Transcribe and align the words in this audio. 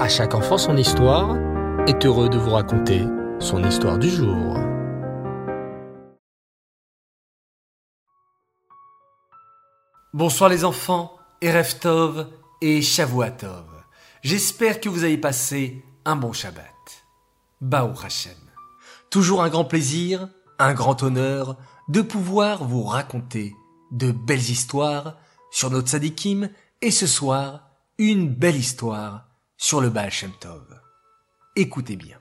À 0.00 0.08
chaque 0.08 0.34
enfant 0.34 0.56
son 0.56 0.78
histoire 0.78 1.36
est 1.86 2.06
heureux 2.06 2.30
de 2.30 2.38
vous 2.38 2.52
raconter 2.52 3.04
son 3.38 3.62
histoire 3.62 3.98
du 3.98 4.08
jour. 4.08 4.56
Bonsoir 10.14 10.48
les 10.48 10.64
enfants, 10.64 11.18
Erev 11.42 11.78
Tov 11.80 12.28
et 12.62 12.80
Shavuatov. 12.80 13.66
J'espère 14.22 14.80
que 14.80 14.88
vous 14.88 15.04
avez 15.04 15.18
passé 15.18 15.84
un 16.06 16.16
bon 16.16 16.32
Shabbat. 16.32 16.64
Baou 17.60 17.92
Hashem. 18.02 18.32
Toujours 19.10 19.42
un 19.42 19.50
grand 19.50 19.66
plaisir, 19.66 20.30
un 20.58 20.72
grand 20.72 21.02
honneur 21.02 21.58
de 21.90 22.00
pouvoir 22.00 22.64
vous 22.64 22.84
raconter 22.84 23.54
de 23.90 24.12
belles 24.12 24.38
histoires 24.38 25.18
sur 25.50 25.68
notre 25.68 25.88
tzadikim 25.88 26.48
et 26.80 26.90
ce 26.90 27.06
soir, 27.06 27.68
une 27.98 28.30
belle 28.30 28.56
histoire 28.56 29.26
sur 29.60 29.82
le 29.82 29.90
Baal 29.90 30.10
Shem 30.10 30.32
Tov. 30.40 30.64
Écoutez 31.54 31.96
bien. 31.96 32.16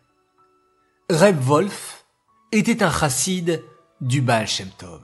Reb 1.09 1.39
Wolf 1.39 2.05
était 2.51 2.83
un 2.83 2.91
chassid 2.91 3.63
du 4.01 4.19
Baal 4.19 4.45
Shem 4.45 4.67
Tov. 4.77 5.01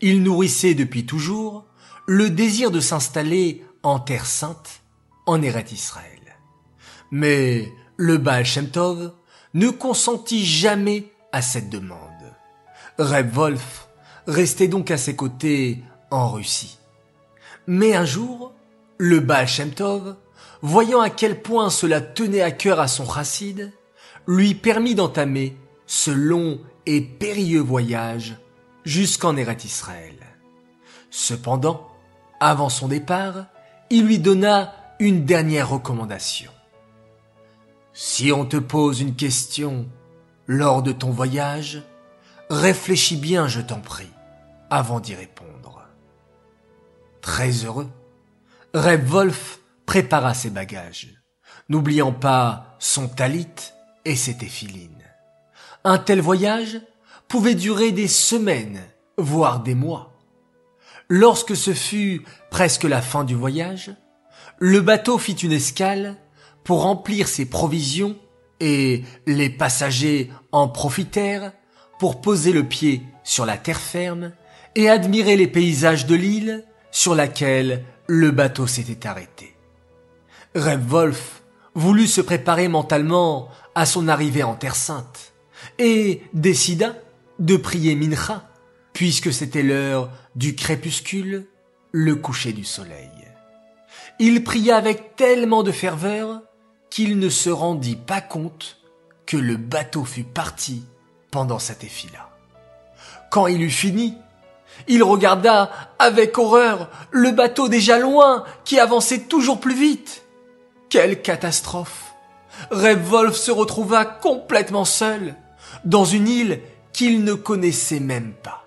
Il 0.00 0.24
nourrissait 0.24 0.74
depuis 0.74 1.06
toujours 1.06 1.64
le 2.06 2.28
désir 2.28 2.72
de 2.72 2.80
s'installer 2.80 3.64
en 3.84 4.00
terre 4.00 4.26
sainte, 4.26 4.82
en 5.26 5.40
Eret 5.42 5.66
Israël. 5.70 6.36
Mais 7.12 7.72
le 7.96 8.18
Baal 8.18 8.44
Shem 8.44 8.68
Tov 8.68 9.12
ne 9.54 9.68
consentit 9.70 10.44
jamais 10.44 11.12
à 11.30 11.40
cette 11.40 11.70
demande. 11.70 12.34
Reb 12.98 13.30
Wolf 13.30 13.86
restait 14.26 14.68
donc 14.68 14.90
à 14.90 14.98
ses 14.98 15.14
côtés 15.14 15.84
en 16.10 16.32
Russie. 16.32 16.80
Mais 17.68 17.94
un 17.94 18.04
jour, 18.04 18.52
le 18.98 19.20
Baal 19.20 19.46
Shem 19.46 19.70
Tov, 19.70 20.16
voyant 20.64 21.02
à 21.02 21.10
quel 21.10 21.42
point 21.42 21.68
cela 21.68 22.00
tenait 22.00 22.40
à 22.40 22.50
cœur 22.50 22.80
à 22.80 22.88
son 22.88 23.06
chassid, 23.06 23.70
lui 24.26 24.54
permit 24.54 24.94
d'entamer 24.94 25.58
ce 25.86 26.10
long 26.10 26.58
et 26.86 27.02
périlleux 27.02 27.60
voyage 27.60 28.38
jusqu'en 28.82 29.36
Eret 29.36 29.58
Israël. 29.62 30.16
Cependant, 31.10 31.86
avant 32.40 32.70
son 32.70 32.88
départ, 32.88 33.44
il 33.90 34.06
lui 34.06 34.18
donna 34.18 34.74
une 35.00 35.26
dernière 35.26 35.68
recommandation. 35.68 36.50
Si 37.92 38.32
on 38.32 38.46
te 38.46 38.56
pose 38.56 39.02
une 39.02 39.16
question 39.16 39.86
lors 40.46 40.82
de 40.82 40.92
ton 40.92 41.10
voyage, 41.10 41.82
réfléchis 42.48 43.16
bien, 43.16 43.48
je 43.48 43.60
t'en 43.60 43.80
prie, 43.80 44.10
avant 44.70 44.98
d'y 44.98 45.14
répondre. 45.14 45.82
Très 47.20 47.50
heureux, 47.50 47.90
Reb 48.72 49.04
Wolf 49.04 49.60
prépara 49.86 50.34
ses 50.34 50.50
bagages, 50.50 51.14
n'oubliant 51.68 52.12
pas 52.12 52.76
son 52.78 53.08
talit 53.08 53.72
et 54.04 54.16
ses 54.16 54.36
téphilines. 54.36 55.04
Un 55.84 55.98
tel 55.98 56.20
voyage 56.20 56.80
pouvait 57.28 57.54
durer 57.54 57.92
des 57.92 58.08
semaines, 58.08 58.82
voire 59.18 59.60
des 59.60 59.74
mois. 59.74 60.12
Lorsque 61.08 61.56
ce 61.56 61.74
fut 61.74 62.24
presque 62.50 62.84
la 62.84 63.02
fin 63.02 63.24
du 63.24 63.34
voyage, 63.34 63.94
le 64.58 64.80
bateau 64.80 65.18
fit 65.18 65.32
une 65.32 65.52
escale 65.52 66.16
pour 66.64 66.82
remplir 66.82 67.28
ses 67.28 67.44
provisions 67.44 68.16
et 68.60 69.04
les 69.26 69.50
passagers 69.50 70.30
en 70.52 70.68
profitèrent 70.68 71.52
pour 71.98 72.20
poser 72.20 72.52
le 72.52 72.64
pied 72.64 73.02
sur 73.22 73.44
la 73.46 73.58
terre 73.58 73.80
ferme 73.80 74.32
et 74.74 74.88
admirer 74.88 75.36
les 75.36 75.46
paysages 75.46 76.06
de 76.06 76.14
l'île 76.14 76.64
sur 76.90 77.14
laquelle 77.14 77.84
le 78.06 78.30
bateau 78.30 78.66
s'était 78.66 79.06
arrêté. 79.06 79.53
Reb 80.54 80.86
Wolf 80.86 81.42
voulut 81.74 82.06
se 82.06 82.20
préparer 82.20 82.68
mentalement 82.68 83.48
à 83.74 83.86
son 83.86 84.06
arrivée 84.06 84.44
en 84.44 84.54
Terre 84.54 84.76
Sainte 84.76 85.32
et 85.80 86.22
décida 86.32 86.94
de 87.40 87.56
prier 87.56 87.96
Mincha 87.96 88.44
puisque 88.92 89.32
c'était 89.32 89.64
l'heure 89.64 90.10
du 90.36 90.54
crépuscule, 90.54 91.48
le 91.90 92.14
coucher 92.14 92.52
du 92.52 92.62
soleil. 92.62 93.10
Il 94.20 94.44
pria 94.44 94.76
avec 94.76 95.16
tellement 95.16 95.64
de 95.64 95.72
ferveur 95.72 96.42
qu'il 96.88 97.18
ne 97.18 97.28
se 97.28 97.50
rendit 97.50 97.96
pas 97.96 98.20
compte 98.20 98.78
que 99.26 99.36
le 99.36 99.56
bateau 99.56 100.04
fut 100.04 100.22
parti 100.22 100.84
pendant 101.32 101.58
cet 101.58 101.82
effila. 101.82 102.30
Quand 103.32 103.48
il 103.48 103.60
eut 103.60 103.70
fini, 103.70 104.14
il 104.86 105.02
regarda 105.02 105.72
avec 105.98 106.38
horreur 106.38 106.90
le 107.10 107.32
bateau 107.32 107.68
déjà 107.68 107.98
loin 107.98 108.44
qui 108.64 108.78
avançait 108.78 109.22
toujours 109.22 109.58
plus 109.58 109.74
vite. 109.74 110.23
Quelle 110.94 111.22
catastrophe 111.22 112.14
Reb 112.70 113.02
Wolf 113.02 113.34
se 113.34 113.50
retrouva 113.50 114.04
complètement 114.04 114.84
seul 114.84 115.34
dans 115.84 116.04
une 116.04 116.28
île 116.28 116.60
qu'il 116.92 117.24
ne 117.24 117.34
connaissait 117.34 117.98
même 117.98 118.32
pas. 118.32 118.64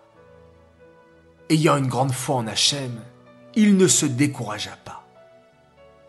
Ayant 1.50 1.78
une 1.78 1.88
grande 1.88 2.12
foi 2.12 2.36
en 2.36 2.48
Hachem, 2.48 3.00
il 3.56 3.78
ne 3.78 3.88
se 3.88 4.06
découragea 4.06 4.76
pas. 4.84 5.08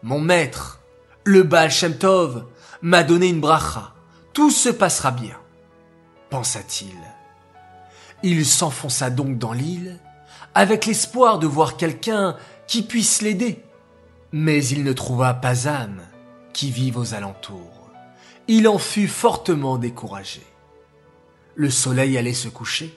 Mon 0.02 0.18
maître, 0.18 0.80
le 1.22 1.44
Baal 1.44 1.70
Shem 1.70 1.96
Tov, 1.96 2.46
m'a 2.82 3.04
donné 3.04 3.28
une 3.28 3.40
bracha. 3.40 3.92
Tout 4.32 4.50
se 4.50 4.70
passera 4.70 5.12
bien, 5.12 5.38
pensa-t-il. 6.30 6.98
Il 8.24 8.44
s'enfonça 8.44 9.10
donc 9.10 9.38
dans 9.38 9.52
l'île 9.52 10.00
avec 10.52 10.84
l'espoir 10.86 11.38
de 11.38 11.46
voir 11.46 11.76
quelqu'un 11.76 12.36
qui 12.66 12.82
puisse 12.82 13.22
l'aider. 13.22 13.62
Mais 14.32 14.64
il 14.64 14.84
ne 14.84 14.92
trouva 14.92 15.34
pas 15.34 15.68
âme 15.68 16.02
qui 16.52 16.70
vive 16.70 16.98
aux 16.98 17.14
alentours. 17.14 17.90
Il 18.46 18.68
en 18.68 18.78
fut 18.78 19.08
fortement 19.08 19.78
découragé. 19.78 20.42
Le 21.54 21.70
soleil 21.70 22.16
allait 22.16 22.34
se 22.34 22.48
coucher. 22.48 22.96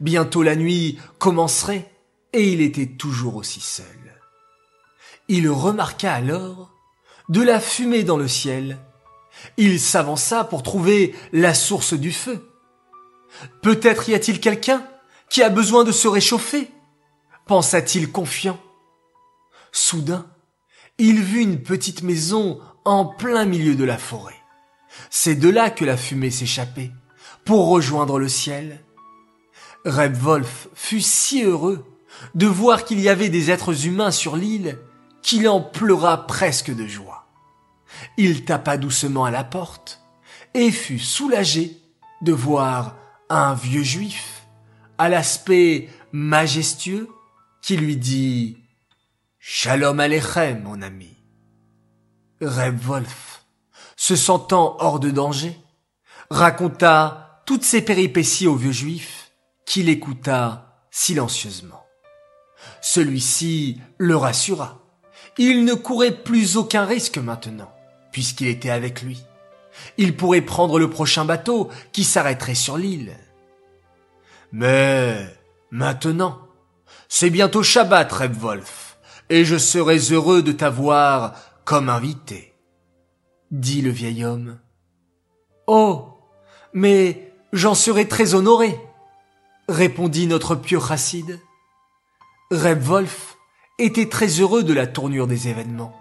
Bientôt 0.00 0.42
la 0.42 0.56
nuit 0.56 0.98
commencerait 1.18 1.90
et 2.32 2.52
il 2.52 2.60
était 2.60 2.86
toujours 2.86 3.36
aussi 3.36 3.60
seul. 3.60 3.86
Il 5.28 5.48
remarqua 5.48 6.12
alors 6.12 6.72
de 7.28 7.42
la 7.42 7.60
fumée 7.60 8.02
dans 8.02 8.16
le 8.16 8.28
ciel. 8.28 8.78
Il 9.56 9.80
s'avança 9.80 10.44
pour 10.44 10.62
trouver 10.62 11.14
la 11.32 11.54
source 11.54 11.94
du 11.94 12.12
feu. 12.12 12.48
Peut-être 13.62 14.08
y 14.08 14.14
a-t-il 14.14 14.40
quelqu'un 14.40 14.86
qui 15.28 15.42
a 15.42 15.48
besoin 15.48 15.84
de 15.84 15.92
se 15.92 16.08
réchauffer 16.08 16.70
pensa-t-il 17.46 18.10
confiant. 18.10 18.58
Soudain, 19.72 20.26
il 20.98 21.20
vit 21.22 21.42
une 21.42 21.62
petite 21.62 22.02
maison 22.02 22.60
en 22.84 23.04
plein 23.06 23.44
milieu 23.44 23.74
de 23.74 23.84
la 23.84 23.98
forêt. 23.98 24.36
C'est 25.10 25.34
de 25.34 25.48
là 25.48 25.70
que 25.70 25.84
la 25.84 25.96
fumée 25.96 26.30
s'échappait, 26.30 26.92
pour 27.44 27.68
rejoindre 27.68 28.18
le 28.18 28.28
ciel. 28.28 28.80
Reb 29.84 30.14
Wolf 30.16 30.68
fut 30.74 31.00
si 31.00 31.42
heureux 31.42 31.84
de 32.34 32.46
voir 32.46 32.84
qu'il 32.84 33.00
y 33.00 33.08
avait 33.08 33.30
des 33.30 33.50
êtres 33.50 33.86
humains 33.86 34.10
sur 34.10 34.36
l'île 34.36 34.78
qu'il 35.22 35.48
en 35.48 35.60
pleura 35.60 36.26
presque 36.26 36.74
de 36.74 36.86
joie. 36.86 37.26
Il 38.16 38.44
tapa 38.44 38.76
doucement 38.76 39.24
à 39.24 39.30
la 39.30 39.44
porte 39.44 40.02
et 40.54 40.70
fut 40.70 40.98
soulagé 40.98 41.78
de 42.20 42.32
voir 42.32 42.96
un 43.28 43.54
vieux 43.54 43.82
juif 43.82 44.46
à 44.98 45.08
l'aspect 45.08 45.88
majestueux 46.12 47.08
qui 47.62 47.76
lui 47.76 47.96
dit 47.96 48.61
Shalom 49.44 49.98
Aleichem, 49.98 50.62
mon 50.62 50.82
ami. 50.82 51.16
Reb 52.40 52.78
Wolf, 52.78 53.44
se 53.96 54.14
sentant 54.14 54.76
hors 54.78 55.00
de 55.00 55.10
danger, 55.10 55.58
raconta 56.30 57.42
toutes 57.44 57.64
ses 57.64 57.82
péripéties 57.82 58.46
au 58.46 58.54
vieux 58.54 58.70
juif, 58.70 59.32
qui 59.66 59.82
l'écouta 59.82 60.86
silencieusement. 60.92 61.84
Celui-ci 62.80 63.80
le 63.98 64.14
rassura. 64.14 64.78
Il 65.38 65.64
ne 65.64 65.74
courait 65.74 66.22
plus 66.22 66.56
aucun 66.56 66.84
risque 66.84 67.18
maintenant, 67.18 67.72
puisqu'il 68.12 68.46
était 68.46 68.70
avec 68.70 69.02
lui. 69.02 69.24
Il 69.98 70.16
pourrait 70.16 70.42
prendre 70.42 70.78
le 70.78 70.88
prochain 70.88 71.24
bateau 71.24 71.68
qui 71.90 72.04
s'arrêterait 72.04 72.54
sur 72.54 72.78
l'île. 72.78 73.16
Mais 74.52 75.26
maintenant, 75.72 76.38
c'est 77.08 77.30
bientôt 77.30 77.64
Shabbat, 77.64 78.12
Reb 78.12 78.36
Wolf, 78.36 78.91
et 79.32 79.46
je 79.46 79.56
serai 79.56 79.96
heureux 80.10 80.42
de 80.42 80.52
t'avoir 80.52 81.32
comme 81.64 81.88
invité. 81.88 82.52
Dit 83.50 83.80
le 83.80 83.88
vieil 83.88 84.26
homme. 84.26 84.58
Oh, 85.66 86.18
mais 86.74 87.32
j'en 87.54 87.74
serai 87.74 88.06
très 88.06 88.34
honoré, 88.34 88.78
répondit 89.70 90.26
notre 90.26 90.54
pieux 90.54 90.80
chassid. 90.86 91.40
Reb 92.50 92.82
Wolf 92.82 93.38
était 93.78 94.10
très 94.10 94.26
heureux 94.26 94.64
de 94.64 94.74
la 94.74 94.86
tournure 94.86 95.26
des 95.26 95.48
événements, 95.48 95.98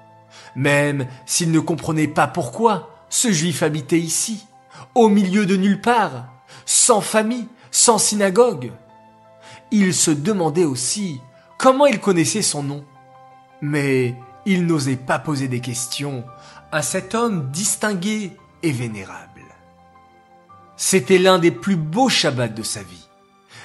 même 0.57 1.07
s'il 1.25 1.51
ne 1.51 1.61
comprenait 1.61 2.09
pas 2.09 2.27
pourquoi 2.27 3.05
ce 3.07 3.31
juif 3.31 3.63
habitait 3.63 3.97
ici, 3.97 4.45
au 4.93 5.07
milieu 5.07 5.45
de 5.45 5.55
nulle 5.55 5.79
part, 5.79 6.25
sans 6.65 6.99
famille, 6.99 7.47
sans 7.71 7.97
synagogue. 7.97 8.73
Il 9.71 9.93
se 9.93 10.11
demandait 10.11 10.65
aussi 10.65 11.21
comment 11.57 11.85
il 11.85 12.01
connaissait 12.01 12.41
son 12.41 12.63
nom. 12.63 12.85
Mais 13.61 14.15
il 14.45 14.65
n'osait 14.65 14.95
pas 14.95 15.19
poser 15.19 15.47
des 15.47 15.59
questions 15.59 16.23
à 16.71 16.81
cet 16.81 17.15
homme 17.15 17.49
distingué 17.51 18.31
et 18.63 18.71
vénérable. 18.71 19.41
C'était 20.77 21.19
l'un 21.19 21.37
des 21.37 21.51
plus 21.51 21.75
beaux 21.75 22.09
Shabbats 22.09 22.47
de 22.47 22.63
sa 22.63 22.81
vie. 22.81 23.07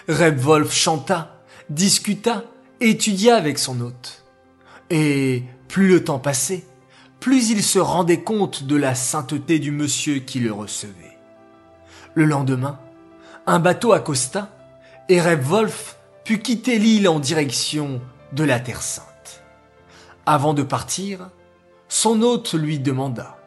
Reb 0.08 0.38
Wolf 0.38 0.72
chanta, 0.72 1.40
discuta, 1.70 2.44
étudia 2.80 3.36
avec 3.36 3.58
son 3.58 3.80
hôte. 3.80 4.24
Et 4.90 5.42
plus 5.68 5.88
le 5.88 6.04
temps 6.04 6.18
passait, 6.18 6.64
plus 7.18 7.50
il 7.50 7.62
se 7.62 7.78
rendait 7.78 8.20
compte 8.20 8.64
de 8.64 8.76
la 8.76 8.94
sainteté 8.94 9.58
du 9.58 9.70
monsieur 9.70 10.18
qui 10.18 10.40
le 10.40 10.52
recevait. 10.52 11.16
Le 12.14 12.24
lendemain, 12.24 12.78
un 13.46 13.58
bateau 13.58 13.92
accosta 13.92 14.50
et 15.08 15.20
Reb 15.20 15.42
Wolf 15.42 15.96
put 16.24 16.40
quitter 16.40 16.78
l'île 16.78 17.08
en 17.08 17.18
direction 17.18 18.00
de 18.32 18.44
la 18.44 18.60
Terre 18.60 18.82
Sainte. 18.82 19.15
Avant 20.26 20.54
de 20.54 20.64
partir, 20.64 21.30
son 21.88 22.20
hôte 22.22 22.54
lui 22.54 22.80
demanda 22.80 23.38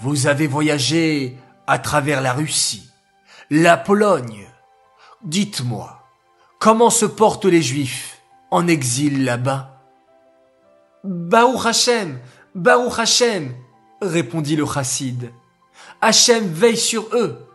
Vous 0.00 0.26
avez 0.26 0.48
voyagé 0.48 1.38
à 1.68 1.78
travers 1.78 2.20
la 2.20 2.32
Russie, 2.32 2.90
la 3.50 3.76
Pologne. 3.76 4.48
Dites-moi, 5.22 6.02
comment 6.58 6.90
se 6.90 7.06
portent 7.06 7.44
les 7.44 7.62
Juifs 7.62 8.20
en 8.50 8.66
exil 8.66 9.24
là-bas 9.24 9.80
Baruch 11.04 11.66
Hashem, 11.66 12.18
Baruch 12.56 12.98
Hashem, 12.98 13.54
répondit 14.02 14.56
le 14.56 14.66
chassid. 14.66 15.30
Hachem 16.00 16.48
veille 16.52 16.76
sur 16.76 17.08
eux. 17.12 17.46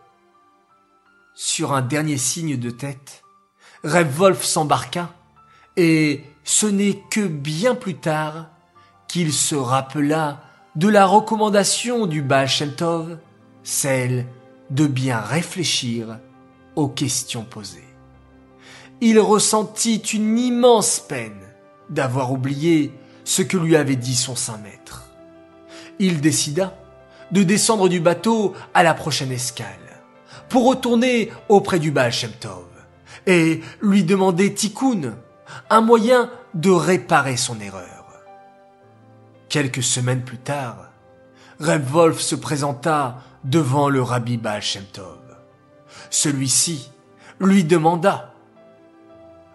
Sur 1.34 1.74
un 1.74 1.82
dernier 1.82 2.16
signe 2.16 2.56
de 2.56 2.70
tête, 2.70 3.22
Reb 3.84 4.10
Wolf 4.10 4.42
s'embarqua, 4.42 5.10
et 5.82 6.24
ce 6.44 6.66
n'est 6.66 7.00
que 7.10 7.26
bien 7.26 7.74
plus 7.74 7.94
tard 7.94 8.50
qu'il 9.08 9.32
se 9.32 9.54
rappela 9.54 10.42
de 10.76 10.88
la 10.88 11.06
recommandation 11.06 12.06
du 12.06 12.20
Baal 12.20 12.50
celle 13.62 14.26
de 14.68 14.86
bien 14.86 15.18
réfléchir 15.18 16.18
aux 16.76 16.88
questions 16.88 17.44
posées. 17.44 17.88
Il 19.00 19.18
ressentit 19.20 20.02
une 20.12 20.38
immense 20.38 21.00
peine 21.00 21.40
d'avoir 21.88 22.30
oublié 22.30 22.92
ce 23.24 23.40
que 23.40 23.56
lui 23.56 23.74
avait 23.74 23.96
dit 23.96 24.14
son 24.14 24.36
saint 24.36 24.58
maître. 24.58 25.06
Il 25.98 26.20
décida 26.20 26.76
de 27.30 27.42
descendre 27.42 27.88
du 27.88 28.00
bateau 28.00 28.52
à 28.74 28.82
la 28.82 28.92
prochaine 28.92 29.32
escale, 29.32 30.02
pour 30.50 30.68
retourner 30.68 31.30
auprès 31.48 31.78
du 31.78 31.90
Baal 31.90 32.12
et 33.26 33.62
lui 33.80 34.04
demander 34.04 34.52
tikkun, 34.52 35.14
un 35.68 35.80
moyen 35.80 36.30
de 36.54 36.70
réparer 36.70 37.36
son 37.36 37.60
erreur. 37.60 38.04
Quelques 39.48 39.82
semaines 39.82 40.22
plus 40.22 40.38
tard, 40.38 40.90
Reb 41.58 41.84
Wolf 41.86 42.20
se 42.20 42.34
présenta 42.34 43.18
devant 43.44 43.88
le 43.88 44.02
rabbi 44.02 44.36
Baal 44.36 44.62
Tov. 44.92 45.18
Celui-ci 46.10 46.90
lui 47.40 47.64
demanda 47.64 48.32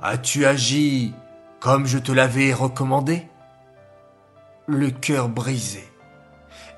As-tu 0.02 0.46
agi 0.46 1.14
comme 1.60 1.88
je 1.88 1.98
te 1.98 2.12
l'avais 2.12 2.54
recommandé? 2.54 3.28
Le 4.68 4.90
cœur 4.92 5.30
brisé, 5.30 5.88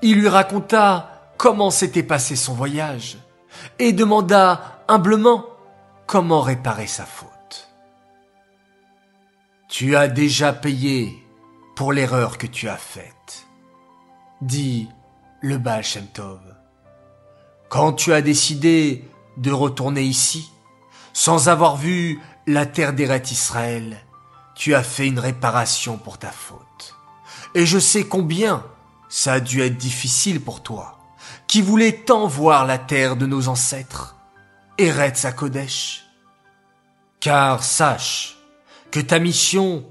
il 0.02 0.20
lui 0.20 0.28
raconta 0.28 1.32
comment 1.36 1.70
s'était 1.70 2.02
passé 2.02 2.36
son 2.36 2.54
voyage 2.54 3.18
et 3.78 3.92
demanda 3.92 4.80
humblement 4.88 5.44
comment 6.06 6.40
réparer 6.40 6.86
sa 6.86 7.04
faute. 7.04 7.37
Tu 9.68 9.96
as 9.96 10.08
déjà 10.08 10.54
payé 10.54 11.22
pour 11.76 11.92
l'erreur 11.92 12.38
que 12.38 12.46
tu 12.46 12.70
as 12.70 12.78
faite, 12.78 13.46
dit 14.40 14.88
le 15.42 15.58
Baal 15.58 15.84
Shem 15.84 16.06
Tov. 16.06 16.40
Quand 17.68 17.92
tu 17.92 18.14
as 18.14 18.22
décidé 18.22 19.04
de 19.36 19.52
retourner 19.52 20.02
ici, 20.02 20.50
sans 21.12 21.50
avoir 21.50 21.76
vu 21.76 22.18
la 22.46 22.64
terre 22.64 22.94
d'Eret 22.94 23.22
Israël, 23.30 23.98
tu 24.54 24.74
as 24.74 24.82
fait 24.82 25.06
une 25.06 25.18
réparation 25.18 25.98
pour 25.98 26.16
ta 26.16 26.30
faute. 26.30 26.96
Et 27.54 27.66
je 27.66 27.78
sais 27.78 28.06
combien 28.06 28.64
ça 29.10 29.34
a 29.34 29.40
dû 29.40 29.60
être 29.60 29.76
difficile 29.76 30.40
pour 30.40 30.62
toi, 30.62 30.98
qui 31.46 31.60
voulais 31.60 31.92
tant 31.92 32.26
voir 32.26 32.64
la 32.64 32.78
terre 32.78 33.16
de 33.16 33.26
nos 33.26 33.48
ancêtres, 33.48 34.16
Eretz 34.78 35.26
Kodesh. 35.36 36.04
Car 37.20 37.62
sache 37.62 38.37
que 38.90 39.00
ta 39.00 39.18
mission 39.18 39.84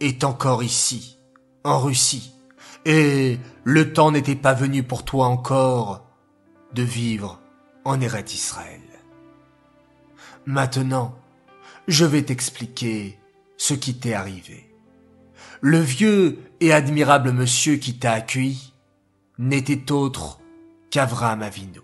est 0.00 0.24
encore 0.24 0.62
ici, 0.62 1.18
en 1.64 1.78
Russie, 1.78 2.32
et 2.84 3.38
le 3.64 3.92
temps 3.92 4.10
n'était 4.10 4.36
pas 4.36 4.54
venu 4.54 4.82
pour 4.82 5.04
toi 5.04 5.26
encore 5.26 6.06
de 6.72 6.82
vivre 6.82 7.40
en 7.84 8.00
Eretz 8.00 8.34
Israël. 8.34 8.80
Maintenant, 10.46 11.14
je 11.86 12.04
vais 12.04 12.22
t'expliquer 12.22 13.18
ce 13.56 13.74
qui 13.74 13.94
t'est 13.94 14.14
arrivé. 14.14 14.72
Le 15.60 15.78
vieux 15.78 16.38
et 16.60 16.72
admirable 16.72 17.32
monsieur 17.32 17.76
qui 17.76 17.98
t'a 17.98 18.12
accueilli 18.12 18.72
n'était 19.38 19.92
autre 19.92 20.38
qu'Avram 20.90 21.42
Avinu. 21.42 21.80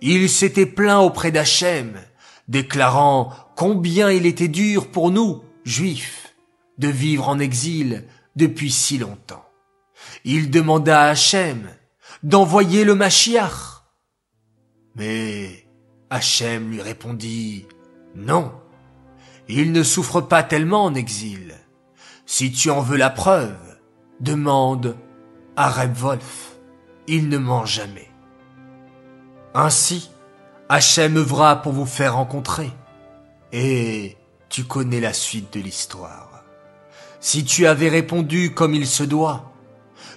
Il 0.00 0.30
s'était 0.30 0.66
plaint 0.66 1.02
auprès 1.04 1.30
d'Hachem, 1.30 1.98
déclarant 2.46 3.32
combien 3.56 4.10
il 4.10 4.24
était 4.24 4.48
dur 4.48 4.90
pour 4.90 5.10
nous, 5.10 5.42
juifs, 5.64 6.34
de 6.78 6.88
vivre 6.88 7.28
en 7.28 7.38
exil 7.38 8.04
depuis 8.36 8.70
si 8.70 8.98
longtemps. 8.98 9.44
Il 10.24 10.50
demanda 10.50 11.02
à 11.02 11.08
Hachem 11.10 11.68
d'envoyer 12.22 12.84
le 12.84 12.94
Mashiach. 12.94 13.84
Mais 14.96 15.66
Hachem 16.10 16.70
lui 16.70 16.82
répondit 16.82 17.66
non, 18.14 18.52
il 19.48 19.72
ne 19.72 19.82
souffre 19.82 20.20
pas 20.20 20.42
tellement 20.42 20.84
en 20.84 20.94
exil. 20.94 21.54
Si 22.26 22.52
tu 22.52 22.70
en 22.70 22.80
veux 22.80 22.96
la 22.96 23.10
preuve, 23.10 23.56
demande 24.20 24.96
à 25.56 25.70
Reb 25.70 25.94
Wolf. 25.94 26.56
Il 27.06 27.28
ne 27.28 27.38
ment 27.38 27.64
jamais. 27.64 28.10
Ainsi, 29.54 30.10
Hachem 30.68 31.16
œuvra 31.16 31.62
pour 31.62 31.72
vous 31.72 31.86
faire 31.86 32.16
rencontrer. 32.16 32.70
Et 33.52 34.16
tu 34.48 34.64
connais 34.64 35.00
la 35.00 35.12
suite 35.12 35.52
de 35.52 35.60
l'histoire. 35.60 36.44
Si 37.20 37.44
tu 37.44 37.66
avais 37.66 37.88
répondu 37.88 38.54
comme 38.54 38.74
il 38.74 38.86
se 38.86 39.02
doit, 39.02 39.52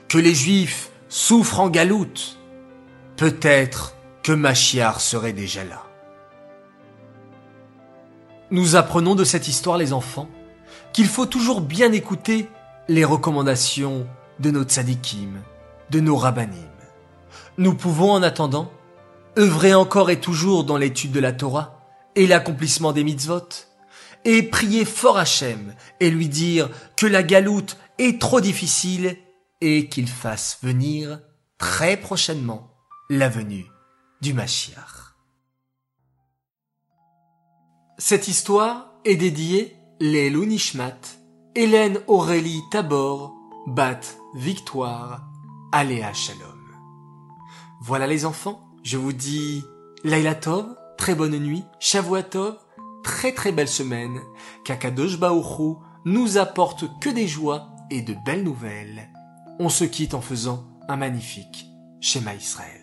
que 0.08 0.18
les 0.18 0.36
Juifs 0.36 0.92
souffrent 1.10 1.60
en 1.60 1.70
galoute, 1.70 2.38
peut-être 3.18 3.96
que 4.24 4.32
Machiar 4.32 5.02
serait 5.02 5.34
déjà 5.34 5.64
là. 5.64 5.84
Nous 8.52 8.76
apprenons 8.76 9.16
de 9.16 9.24
cette 9.24 9.48
histoire, 9.48 9.78
les 9.78 9.94
enfants, 9.94 10.30
qu'il 10.94 11.08
faut 11.08 11.26
toujours 11.26 11.62
bien 11.62 11.92
écouter 11.92 12.50
les 12.88 13.06
recommandations 13.06 14.08
de 14.40 14.52
nos 14.52 14.64
tzadikim, 14.64 15.42
de 15.90 16.00
nos 16.00 16.18
rabbanim. 16.18 16.58
Nous 17.58 17.76
pouvons 17.76 18.12
en 18.12 18.24
attendant 18.24 18.72
œuvrer 19.38 19.74
encore 19.74 20.10
et 20.10 20.20
toujours 20.20 20.66
dans 20.66 20.78
l'étude 20.78 21.12
de 21.12 21.20
la 21.20 21.32
Torah 21.32 21.80
et 22.16 22.28
l'accomplissement 22.28 22.92
des 22.92 23.04
mitzvot, 23.04 23.48
et 24.26 24.44
prier 24.44 24.86
fort 24.86 25.18
Hachem 25.18 25.76
et 26.00 26.10
lui 26.10 26.30
dire 26.30 26.70
que 26.98 27.06
la 27.06 27.24
galoute 27.24 27.78
est 27.98 28.20
trop 28.20 28.42
difficile 28.42 29.18
et 29.62 29.88
qu'il 29.90 30.08
fasse 30.08 30.60
venir 30.62 31.20
très 31.58 31.98
prochainement 31.98 32.72
la 33.10 33.30
venue 33.30 33.66
du 34.22 34.34
Mashiach. 34.34 35.16
Cette 37.98 38.28
histoire 38.28 38.94
est 39.06 39.16
dédiée 39.16 39.76
Lelou 40.00 40.46
Nishmat, 40.46 40.98
Hélène 41.54 42.00
Aurélie 42.08 42.62
Tabor, 42.72 43.36
Bat 43.68 44.00
Victoire, 44.34 45.30
Aléa 45.72 46.14
Shalom. 46.14 46.62
Voilà 47.82 48.08
les 48.08 48.26
enfants, 48.26 48.68
je 48.84 48.98
vous 48.98 49.14
dis 49.14 49.64
Laila 50.04 50.34
Tov, 50.36 50.76
très 50.98 51.16
bonne 51.16 51.38
nuit, 51.38 51.64
Shavuatov, 51.80 52.58
très 53.04 53.34
très 53.34 53.52
belle 53.52 53.68
semaine, 53.68 54.20
Kakadosh 54.66 55.20
Baoru 55.20 55.76
nous 56.06 56.38
apporte 56.38 56.86
que 57.00 57.10
des 57.10 57.28
joies 57.28 57.68
et 57.90 58.02
de 58.02 58.16
belles 58.26 58.44
nouvelles. 58.44 59.10
On 59.60 59.70
se 59.70 59.84
quitte 59.84 60.14
en 60.14 60.22
faisant 60.22 60.66
un 60.88 60.98
magnifique 60.98 61.68
schéma 62.00 62.34
Israël. 62.34 62.81